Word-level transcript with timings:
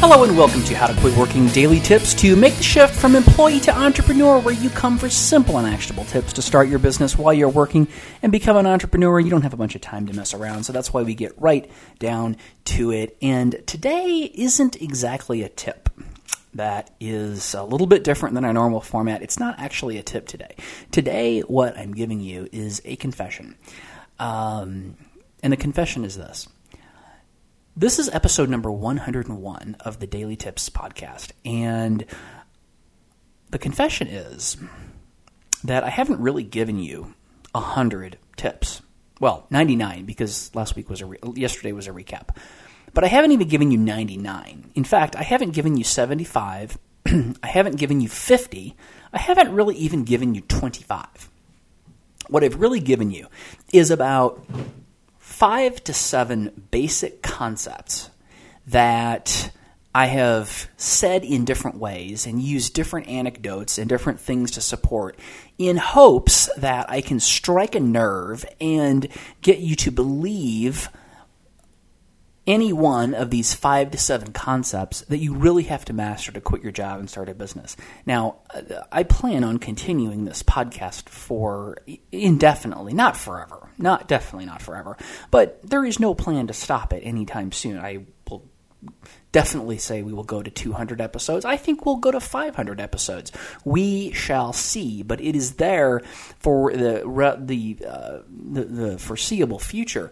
Hello 0.00 0.24
and 0.24 0.34
welcome 0.34 0.64
to 0.64 0.74
How 0.74 0.86
to 0.86 0.98
Quit 0.98 1.14
Working 1.14 1.46
Daily 1.48 1.78
Tips 1.78 2.14
to 2.14 2.34
make 2.34 2.54
the 2.54 2.62
shift 2.62 2.94
from 2.94 3.14
employee 3.14 3.60
to 3.60 3.78
entrepreneur, 3.78 4.40
where 4.40 4.54
you 4.54 4.70
come 4.70 4.96
for 4.96 5.10
simple 5.10 5.58
and 5.58 5.66
actionable 5.66 6.06
tips 6.06 6.32
to 6.32 6.42
start 6.42 6.70
your 6.70 6.78
business 6.78 7.18
while 7.18 7.34
you're 7.34 7.50
working 7.50 7.86
and 8.22 8.32
become 8.32 8.56
an 8.56 8.66
entrepreneur. 8.66 9.20
You 9.20 9.28
don't 9.28 9.42
have 9.42 9.52
a 9.52 9.58
bunch 9.58 9.74
of 9.74 9.82
time 9.82 10.06
to 10.06 10.14
mess 10.14 10.32
around, 10.32 10.64
so 10.64 10.72
that's 10.72 10.90
why 10.90 11.02
we 11.02 11.14
get 11.14 11.38
right 11.38 11.70
down 11.98 12.38
to 12.64 12.92
it. 12.92 13.14
And 13.20 13.62
today 13.66 14.32
isn't 14.34 14.80
exactly 14.80 15.42
a 15.42 15.50
tip. 15.50 15.90
That 16.54 16.90
is 16.98 17.52
a 17.52 17.62
little 17.62 17.86
bit 17.86 18.02
different 18.02 18.34
than 18.36 18.46
our 18.46 18.54
normal 18.54 18.80
format. 18.80 19.20
It's 19.20 19.38
not 19.38 19.58
actually 19.58 19.98
a 19.98 20.02
tip 20.02 20.26
today. 20.26 20.56
Today, 20.92 21.40
what 21.40 21.76
I'm 21.76 21.92
giving 21.92 22.20
you 22.20 22.48
is 22.52 22.80
a 22.86 22.96
confession. 22.96 23.54
Um, 24.18 24.96
and 25.42 25.52
the 25.52 25.58
confession 25.58 26.06
is 26.06 26.16
this 26.16 26.48
this 27.76 27.98
is 27.98 28.08
episode 28.08 28.48
number 28.48 28.70
101 28.70 29.76
of 29.80 30.00
the 30.00 30.06
Daily 30.06 30.36
Tips 30.36 30.68
podcast. 30.70 31.32
And 31.44 32.04
the 33.50 33.58
confession 33.58 34.08
is 34.08 34.56
that 35.64 35.84
I 35.84 35.88
haven't 35.88 36.20
really 36.20 36.42
given 36.42 36.78
you 36.78 37.14
100 37.52 38.18
tips. 38.36 38.82
Well, 39.20 39.46
99 39.50 40.04
because 40.04 40.54
last 40.54 40.76
week 40.76 40.88
was 40.90 41.00
a 41.00 41.06
re- 41.06 41.18
yesterday 41.34 41.72
was 41.72 41.86
a 41.86 41.92
recap. 41.92 42.36
But 42.92 43.04
I 43.04 43.08
haven't 43.08 43.32
even 43.32 43.48
given 43.48 43.70
you 43.70 43.78
99. 43.78 44.72
In 44.74 44.84
fact, 44.84 45.14
I 45.14 45.22
haven't 45.22 45.50
given 45.52 45.76
you 45.76 45.84
75. 45.84 46.76
I 47.06 47.46
haven't 47.46 47.76
given 47.76 48.00
you 48.00 48.08
50. 48.08 48.76
I 49.12 49.18
haven't 49.18 49.52
really 49.52 49.76
even 49.76 50.04
given 50.04 50.34
you 50.34 50.40
25. 50.42 51.30
What 52.28 52.42
I've 52.42 52.60
really 52.60 52.80
given 52.80 53.10
you 53.10 53.28
is 53.72 53.90
about 53.90 54.44
five 55.40 55.82
to 55.82 55.94
seven 55.94 56.66
basic 56.70 57.22
concepts 57.22 58.10
that 58.66 59.50
I 59.94 60.04
have 60.04 60.68
said 60.76 61.24
in 61.24 61.46
different 61.46 61.78
ways 61.78 62.26
and 62.26 62.42
used 62.42 62.74
different 62.74 63.08
anecdotes 63.08 63.78
and 63.78 63.88
different 63.88 64.20
things 64.20 64.50
to 64.50 64.60
support 64.60 65.18
in 65.56 65.78
hopes 65.78 66.50
that 66.58 66.90
I 66.90 67.00
can 67.00 67.20
strike 67.20 67.74
a 67.74 67.80
nerve 67.80 68.44
and 68.60 69.08
get 69.40 69.60
you 69.60 69.76
to 69.76 69.90
believe 69.90 70.90
any 72.50 72.72
one 72.72 73.14
of 73.14 73.30
these 73.30 73.54
five 73.54 73.92
to 73.92 73.98
seven 73.98 74.32
concepts 74.32 75.02
that 75.02 75.18
you 75.18 75.34
really 75.34 75.62
have 75.62 75.84
to 75.84 75.92
master 75.92 76.32
to 76.32 76.40
quit 76.40 76.62
your 76.62 76.72
job 76.72 76.98
and 76.98 77.08
start 77.08 77.28
a 77.28 77.34
business. 77.34 77.76
Now, 78.04 78.38
I 78.90 79.04
plan 79.04 79.44
on 79.44 79.58
continuing 79.58 80.24
this 80.24 80.42
podcast 80.42 81.08
for 81.08 81.78
indefinitely, 82.10 82.92
not 82.92 83.16
forever, 83.16 83.70
not 83.78 84.08
definitely 84.08 84.46
not 84.46 84.62
forever, 84.62 84.96
but 85.30 85.60
there 85.62 85.84
is 85.84 86.00
no 86.00 86.12
plan 86.12 86.48
to 86.48 86.52
stop 86.52 86.92
it 86.92 87.02
anytime 87.02 87.52
soon. 87.52 87.78
I 87.78 88.06
will 88.28 88.44
definitely 89.30 89.78
say 89.78 90.02
we 90.02 90.12
will 90.12 90.24
go 90.24 90.42
to 90.42 90.50
200 90.50 91.00
episodes. 91.00 91.44
I 91.44 91.56
think 91.56 91.86
we'll 91.86 91.96
go 91.96 92.10
to 92.10 92.18
500 92.18 92.80
episodes. 92.80 93.30
We 93.64 94.10
shall 94.10 94.52
see, 94.52 95.04
but 95.04 95.20
it 95.20 95.36
is 95.36 95.54
there 95.54 96.00
for 96.40 96.72
the 96.72 97.36
the 97.38 97.78
uh, 97.86 98.18
the, 98.28 98.64
the 98.64 98.98
foreseeable 98.98 99.60
future 99.60 100.10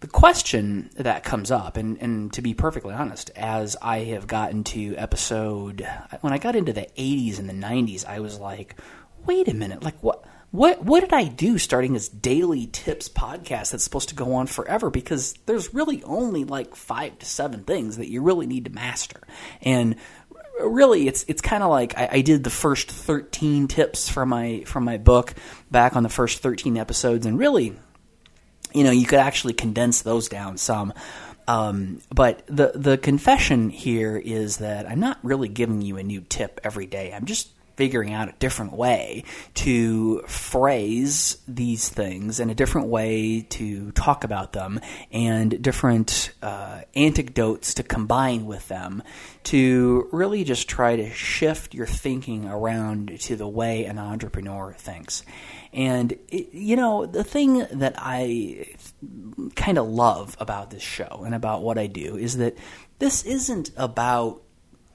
the 0.00 0.06
question 0.06 0.90
that 0.96 1.24
comes 1.24 1.50
up, 1.50 1.76
and, 1.76 2.00
and 2.00 2.32
to 2.34 2.42
be 2.42 2.54
perfectly 2.54 2.94
honest, 2.94 3.30
as 3.34 3.76
I 3.82 3.98
have 4.04 4.26
gotten 4.26 4.62
to 4.64 4.94
episode, 4.96 5.86
when 6.20 6.32
I 6.32 6.38
got 6.38 6.54
into 6.54 6.72
the 6.72 6.86
80s 6.96 7.38
and 7.38 7.48
the 7.48 7.54
90s, 7.54 8.06
I 8.06 8.20
was 8.20 8.38
like, 8.38 8.76
wait 9.26 9.48
a 9.48 9.54
minute, 9.54 9.82
like 9.82 10.00
what? 10.02 10.24
What 10.50 10.82
what 10.82 11.00
did 11.00 11.12
I 11.12 11.24
do 11.24 11.58
starting 11.58 11.92
this 11.92 12.08
daily 12.08 12.68
tips 12.68 13.10
podcast 13.10 13.72
that's 13.72 13.84
supposed 13.84 14.08
to 14.08 14.14
go 14.14 14.32
on 14.36 14.46
forever? 14.46 14.88
Because 14.88 15.34
there's 15.44 15.74
really 15.74 16.02
only 16.04 16.44
like 16.44 16.74
five 16.74 17.18
to 17.18 17.26
seven 17.26 17.64
things 17.64 17.98
that 17.98 18.08
you 18.08 18.22
really 18.22 18.46
need 18.46 18.64
to 18.64 18.70
master, 18.70 19.20
and 19.60 19.96
really 20.58 21.06
it's 21.06 21.26
it's 21.28 21.42
kind 21.42 21.62
of 21.62 21.68
like 21.68 21.98
I, 21.98 22.08
I, 22.12 22.20
did 22.22 22.44
the 22.44 22.50
first 22.50 22.90
13 22.90 23.68
tips 23.68 24.08
from 24.08 24.30
my 24.30 24.62
from 24.64 24.84
my 24.84 24.96
book 24.96 25.34
back 25.70 25.96
on 25.96 26.02
the 26.02 26.08
first 26.08 26.38
13 26.38 26.78
episodes, 26.78 27.26
and 27.26 27.38
really 27.38 27.76
you 28.74 28.84
know, 28.84 28.90
you 28.90 29.06
could 29.06 29.18
actually 29.18 29.54
condense 29.54 30.02
those 30.02 30.28
down 30.28 30.58
some. 30.58 30.92
Um, 31.46 32.02
but 32.14 32.42
the 32.46 32.72
the 32.74 32.98
confession 32.98 33.70
here 33.70 34.16
is 34.16 34.58
that 34.58 34.88
I'm 34.88 35.00
not 35.00 35.18
really 35.22 35.48
giving 35.48 35.80
you 35.80 35.96
a 35.96 36.02
new 36.02 36.20
tip 36.20 36.60
every 36.62 36.86
day. 36.86 37.12
I'm 37.12 37.24
just 37.24 37.48
figuring 37.78 38.12
out 38.12 38.28
a 38.28 38.34
different 38.40 38.72
way 38.72 39.22
to 39.54 40.20
phrase 40.22 41.38
these 41.46 41.88
things 41.88 42.40
and 42.40 42.50
a 42.50 42.54
different 42.54 42.88
way 42.88 43.40
to 43.42 43.92
talk 43.92 44.24
about 44.24 44.52
them 44.52 44.80
and 45.12 45.62
different 45.62 46.32
uh, 46.42 46.80
anecdotes 46.96 47.74
to 47.74 47.84
combine 47.84 48.46
with 48.46 48.66
them 48.66 49.00
to 49.44 50.08
really 50.10 50.42
just 50.42 50.68
try 50.68 50.96
to 50.96 51.08
shift 51.10 51.72
your 51.72 51.86
thinking 51.86 52.46
around 52.46 53.16
to 53.20 53.36
the 53.36 53.46
way 53.46 53.84
an 53.84 53.96
entrepreneur 53.96 54.72
thinks. 54.72 55.22
And, 55.72 56.14
it, 56.30 56.52
you 56.52 56.74
know, 56.74 57.06
the 57.06 57.22
thing 57.22 57.64
that 57.70 57.94
I 57.96 58.74
kind 59.54 59.78
of 59.78 59.86
love 59.86 60.36
about 60.40 60.70
this 60.70 60.82
show 60.82 61.22
and 61.24 61.32
about 61.32 61.62
what 61.62 61.78
I 61.78 61.86
do 61.86 62.16
is 62.16 62.38
that 62.38 62.56
this 62.98 63.24
isn't 63.24 63.70
about 63.76 64.42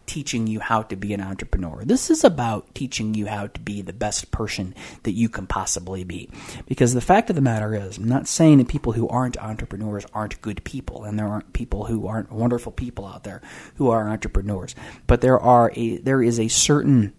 teaching 0.05 0.47
you 0.47 0.59
how 0.59 0.83
to 0.83 0.95
be 0.95 1.13
an 1.13 1.21
entrepreneur. 1.21 1.83
This 1.85 2.09
is 2.09 2.23
about 2.23 2.73
teaching 2.75 3.13
you 3.13 3.27
how 3.27 3.47
to 3.47 3.59
be 3.59 3.81
the 3.81 3.93
best 3.93 4.31
person 4.31 4.75
that 5.03 5.13
you 5.13 5.29
can 5.29 5.47
possibly 5.47 6.03
be. 6.03 6.29
Because 6.67 6.93
the 6.93 7.01
fact 7.01 7.29
of 7.29 7.35
the 7.35 7.41
matter 7.41 7.73
is, 7.73 7.97
I'm 7.97 8.07
not 8.07 8.27
saying 8.27 8.57
that 8.57 8.67
people 8.67 8.93
who 8.93 9.07
aren't 9.07 9.37
entrepreneurs 9.37 10.05
aren't 10.13 10.41
good 10.41 10.63
people, 10.63 11.03
and 11.03 11.17
there 11.17 11.27
aren't 11.27 11.53
people 11.53 11.85
who 11.85 12.07
aren't 12.07 12.31
wonderful 12.31 12.71
people 12.71 13.05
out 13.05 13.23
there 13.23 13.41
who 13.75 13.89
are 13.89 14.09
entrepreneurs. 14.09 14.75
But 15.07 15.21
there 15.21 15.39
are 15.39 15.71
a 15.75 15.97
there 15.97 16.21
is 16.21 16.39
a 16.39 16.47
certain 16.47 17.13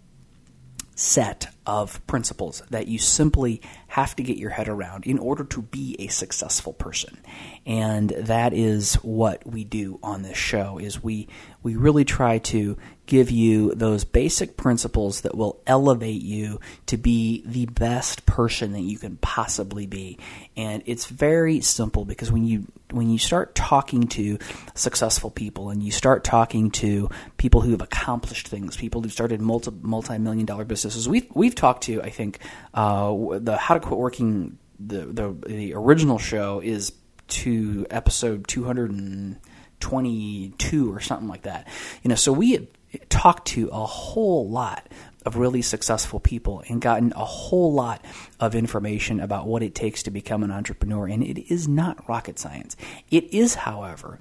set 0.94 1.52
of 1.66 2.04
principles 2.06 2.62
that 2.70 2.86
you 2.86 2.98
simply 2.98 3.60
have 3.88 4.14
to 4.16 4.22
get 4.22 4.36
your 4.36 4.50
head 4.50 4.68
around 4.68 5.06
in 5.06 5.18
order 5.18 5.44
to 5.44 5.62
be 5.62 5.96
a 5.98 6.06
successful 6.08 6.72
person. 6.72 7.18
And 7.66 8.10
that 8.10 8.52
is 8.52 8.94
what 8.96 9.46
we 9.46 9.64
do 9.64 9.98
on 10.02 10.22
this 10.22 10.36
show 10.36 10.78
is 10.78 11.02
we 11.02 11.28
we 11.62 11.76
really 11.76 12.04
try 12.04 12.38
to 12.38 12.76
give 13.06 13.30
you 13.30 13.74
those 13.74 14.04
basic 14.04 14.56
principles 14.56 15.22
that 15.22 15.36
will 15.36 15.60
elevate 15.66 16.22
you 16.22 16.60
to 16.86 16.96
be 16.96 17.42
the 17.46 17.66
best 17.66 18.24
person 18.26 18.72
that 18.72 18.80
you 18.80 18.98
can 18.98 19.16
possibly 19.18 19.86
be. 19.86 20.18
And 20.56 20.82
it's 20.86 21.06
very 21.06 21.60
simple 21.60 22.04
because 22.04 22.32
when 22.32 22.44
you 22.44 22.66
when 22.90 23.10
you 23.10 23.18
start 23.18 23.54
talking 23.54 24.06
to 24.06 24.38
successful 24.74 25.30
people 25.30 25.70
and 25.70 25.82
you 25.82 25.90
start 25.90 26.24
talking 26.24 26.70
to 26.70 27.10
people 27.36 27.60
who 27.60 27.72
have 27.72 27.82
accomplished 27.82 28.48
things, 28.48 28.76
people 28.76 29.02
who 29.02 29.08
started 29.08 29.40
multi 29.40 29.70
multi 29.82 30.18
million 30.18 30.46
dollar 30.46 30.64
businesses, 30.64 31.08
we've 31.08 31.26
we've 31.34 31.54
talked 31.54 31.84
to 31.84 32.02
I 32.02 32.10
think 32.10 32.38
uh, 32.72 33.14
the 33.38 33.56
How 33.56 33.74
to 33.74 33.80
Quit 33.80 33.98
Working 33.98 34.58
the 34.78 35.06
the 35.06 35.36
the 35.46 35.74
original 35.74 36.18
show 36.18 36.60
is 36.60 36.92
to 37.26 37.86
episode 37.90 38.46
two 38.48 38.64
hundred 38.64 38.90
and 38.90 39.38
twenty 39.80 40.54
two 40.58 40.92
or 40.92 41.00
something 41.00 41.28
like 41.28 41.42
that. 41.42 41.68
You 42.02 42.08
know, 42.08 42.14
so 42.14 42.32
we 42.32 42.68
talked 43.08 43.48
to 43.48 43.68
a 43.68 43.84
whole 43.84 44.48
lot 44.48 44.88
of 45.24 45.36
really 45.36 45.62
successful 45.62 46.20
people 46.20 46.62
and 46.68 46.80
gotten 46.80 47.12
a 47.16 47.24
whole 47.24 47.72
lot 47.72 48.04
of 48.40 48.54
information 48.54 49.20
about 49.20 49.46
what 49.46 49.62
it 49.62 49.74
takes 49.74 50.02
to 50.02 50.10
become 50.10 50.42
an 50.42 50.50
entrepreneur. 50.50 51.06
And 51.06 51.22
it 51.22 51.52
is 51.52 51.66
not 51.66 52.08
rocket 52.08 52.38
science. 52.38 52.76
It 53.10 53.32
is, 53.32 53.54
however, 53.54 54.20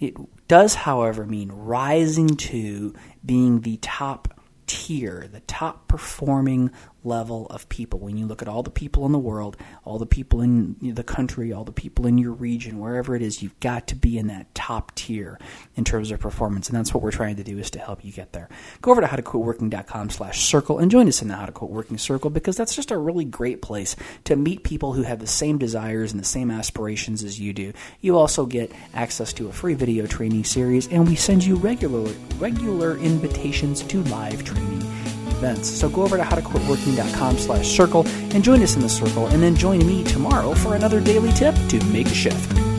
it 0.00 0.14
does, 0.48 0.74
however, 0.74 1.26
mean 1.26 1.50
rising 1.50 2.28
to 2.28 2.94
being 3.24 3.60
the 3.60 3.78
top 3.78 4.40
tier, 4.66 5.28
the 5.30 5.40
top 5.40 5.88
performing 5.88 6.70
level 7.04 7.46
of 7.46 7.68
people. 7.68 8.00
When 8.00 8.16
you 8.16 8.26
look 8.26 8.42
at 8.42 8.48
all 8.48 8.62
the 8.62 8.70
people 8.70 9.06
in 9.06 9.12
the 9.12 9.18
world, 9.18 9.56
all 9.84 9.98
the 9.98 10.06
people 10.06 10.40
in 10.40 10.76
the 10.80 11.04
country, 11.04 11.52
all 11.52 11.64
the 11.64 11.72
people 11.72 12.06
in 12.06 12.18
your 12.18 12.32
region, 12.32 12.78
wherever 12.78 13.14
it 13.14 13.22
is, 13.22 13.42
you've 13.42 13.58
got 13.60 13.86
to 13.88 13.94
be 13.94 14.18
in 14.18 14.26
that 14.28 14.54
top 14.54 14.94
tier 14.94 15.38
in 15.76 15.84
terms 15.84 16.10
of 16.10 16.20
performance. 16.20 16.68
And 16.68 16.76
that's 16.76 16.92
what 16.92 17.02
we're 17.02 17.10
trying 17.10 17.36
to 17.36 17.44
do 17.44 17.58
is 17.58 17.70
to 17.72 17.78
help 17.78 18.04
you 18.04 18.12
get 18.12 18.32
there. 18.32 18.48
Go 18.82 18.90
over 18.90 19.00
to 19.00 19.06
howtoquitworking.com 19.06 20.10
slash 20.10 20.44
circle 20.44 20.78
and 20.78 20.90
join 20.90 21.08
us 21.08 21.22
in 21.22 21.28
the 21.28 21.34
How 21.34 21.46
to 21.46 21.52
Quit 21.52 21.70
Working 21.70 21.98
Circle 21.98 22.30
because 22.30 22.56
that's 22.56 22.74
just 22.74 22.90
a 22.90 22.98
really 22.98 23.24
great 23.24 23.62
place 23.62 23.96
to 24.24 24.36
meet 24.36 24.64
people 24.64 24.92
who 24.92 25.02
have 25.02 25.20
the 25.20 25.26
same 25.26 25.58
desires 25.58 26.12
and 26.12 26.20
the 26.20 26.26
same 26.26 26.50
aspirations 26.50 27.24
as 27.24 27.40
you 27.40 27.52
do. 27.52 27.72
You 28.00 28.16
also 28.16 28.46
get 28.46 28.72
access 28.94 29.32
to 29.34 29.48
a 29.48 29.52
free 29.52 29.74
video 29.74 30.06
training 30.06 30.44
series 30.44 30.88
and 30.88 31.06
we 31.06 31.14
send 31.14 31.44
you 31.44 31.56
regular 31.56 32.12
regular 32.38 32.96
invitations 32.96 33.82
to 33.82 34.02
live 34.04 34.44
training 34.44 35.07
events. 35.38 35.68
So 35.68 35.88
go 35.88 36.02
over 36.02 36.16
to 36.16 36.22
howtoquitworking.com 36.22 37.38
slash 37.38 37.68
circle 37.68 38.06
and 38.34 38.42
join 38.42 38.62
us 38.62 38.76
in 38.76 38.82
the 38.82 38.88
circle 38.88 39.26
and 39.28 39.42
then 39.42 39.54
join 39.54 39.86
me 39.86 40.04
tomorrow 40.04 40.54
for 40.54 40.74
another 40.74 41.00
daily 41.00 41.32
tip 41.32 41.54
to 41.68 41.82
make 41.86 42.06
a 42.06 42.14
shift. 42.14 42.77